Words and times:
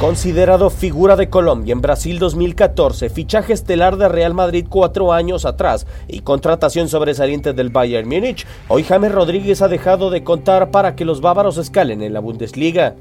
Considerado 0.00 0.68
figura 0.68 1.16
de 1.16 1.30
Colombia 1.30 1.72
en 1.72 1.80
Brasil 1.80 2.18
2014, 2.18 3.08
fichaje 3.08 3.54
estelar 3.54 3.96
de 3.96 4.10
Real 4.10 4.34
Madrid 4.34 4.66
cuatro 4.68 5.10
años 5.10 5.46
atrás 5.46 5.86
y 6.06 6.20
contratación 6.20 6.90
sobresaliente 6.90 7.54
del 7.54 7.70
Bayern 7.70 8.06
Múnich, 8.06 8.46
hoy 8.68 8.82
James 8.82 9.10
Rodríguez 9.10 9.62
ha 9.62 9.68
dejado 9.68 10.10
de 10.10 10.22
contar 10.22 10.70
para 10.70 10.96
que 10.96 11.06
los 11.06 11.22
bávaros 11.22 11.56
escalen 11.56 12.02
en 12.02 12.12
la 12.12 12.20
Bundesliga. 12.20 12.94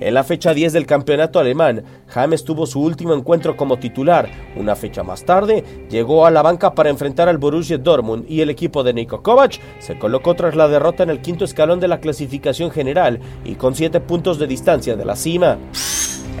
En 0.00 0.14
la 0.14 0.24
fecha 0.24 0.54
10 0.54 0.72
del 0.72 0.86
campeonato 0.86 1.38
alemán, 1.38 1.84
James 2.06 2.42
tuvo 2.42 2.66
su 2.66 2.80
último 2.80 3.12
encuentro 3.12 3.54
como 3.54 3.78
titular. 3.78 4.30
Una 4.56 4.74
fecha 4.74 5.02
más 5.02 5.24
tarde, 5.26 5.62
llegó 5.90 6.24
a 6.24 6.30
la 6.30 6.40
banca 6.40 6.74
para 6.74 6.88
enfrentar 6.88 7.28
al 7.28 7.36
Borussia 7.36 7.76
Dortmund 7.76 8.24
y 8.26 8.40
el 8.40 8.48
equipo 8.48 8.82
de 8.82 8.94
Niko 8.94 9.22
Kovac 9.22 9.60
se 9.78 9.98
colocó 9.98 10.34
tras 10.34 10.56
la 10.56 10.68
derrota 10.68 11.02
en 11.02 11.10
el 11.10 11.20
quinto 11.20 11.44
escalón 11.44 11.80
de 11.80 11.88
la 11.88 12.00
clasificación 12.00 12.70
general 12.70 13.20
y 13.44 13.56
con 13.56 13.74
7 13.74 14.00
puntos 14.00 14.38
de 14.38 14.46
distancia 14.46 14.96
de 14.96 15.04
la 15.04 15.16
cima. 15.16 15.58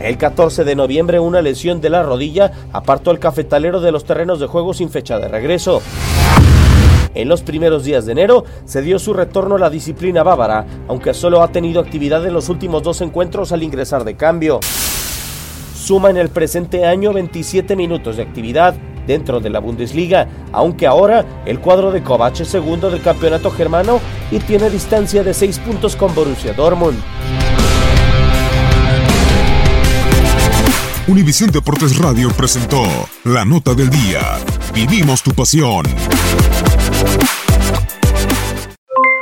El 0.00 0.16
14 0.16 0.64
de 0.64 0.74
noviembre, 0.74 1.20
una 1.20 1.42
lesión 1.42 1.82
de 1.82 1.90
la 1.90 2.02
rodilla 2.02 2.52
apartó 2.72 3.10
al 3.10 3.18
cafetalero 3.18 3.82
de 3.82 3.92
los 3.92 4.06
terrenos 4.06 4.40
de 4.40 4.46
juego 4.46 4.72
sin 4.72 4.88
fecha 4.88 5.18
de 5.18 5.28
regreso. 5.28 5.82
En 7.14 7.28
los 7.28 7.42
primeros 7.42 7.84
días 7.84 8.06
de 8.06 8.12
enero 8.12 8.44
se 8.64 8.82
dio 8.82 8.98
su 8.98 9.12
retorno 9.12 9.56
a 9.56 9.58
la 9.58 9.70
disciplina 9.70 10.22
bávara, 10.22 10.66
aunque 10.88 11.14
solo 11.14 11.42
ha 11.42 11.52
tenido 11.52 11.80
actividad 11.80 12.24
en 12.26 12.32
los 12.32 12.48
últimos 12.48 12.82
dos 12.82 13.00
encuentros 13.00 13.52
al 13.52 13.62
ingresar 13.62 14.04
de 14.04 14.16
cambio. 14.16 14.60
Suma 15.74 16.10
en 16.10 16.16
el 16.16 16.28
presente 16.28 16.86
año 16.86 17.12
27 17.12 17.74
minutos 17.74 18.16
de 18.16 18.22
actividad 18.22 18.74
dentro 19.06 19.40
de 19.40 19.50
la 19.50 19.58
Bundesliga, 19.58 20.28
aunque 20.52 20.86
ahora 20.86 21.24
el 21.46 21.58
cuadro 21.58 21.90
de 21.90 22.02
Kovac 22.02 22.38
es 22.40 22.48
segundo 22.48 22.90
del 22.90 23.02
campeonato 23.02 23.50
germano 23.50 24.00
y 24.30 24.38
tiene 24.38 24.70
distancia 24.70 25.24
de 25.24 25.34
6 25.34 25.58
puntos 25.60 25.96
con 25.96 26.14
Borussia 26.14 26.52
Dortmund. 26.52 26.98
Univisión 31.08 31.50
Deportes 31.50 31.98
Radio 31.98 32.30
presentó 32.30 32.84
La 33.24 33.44
Nota 33.44 33.74
del 33.74 33.90
Día. 33.90 34.20
Vivimos 34.72 35.24
tu 35.24 35.32
pasión. 35.32 35.84